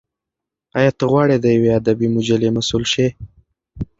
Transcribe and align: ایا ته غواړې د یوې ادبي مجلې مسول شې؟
ایا 0.77 0.91
ته 0.97 1.05
غواړې 1.11 1.35
د 1.39 1.45
یوې 1.55 1.69
ادبي 1.79 2.07
مجلې 2.15 2.49
مسول 2.57 2.83
شې؟ 2.91 3.07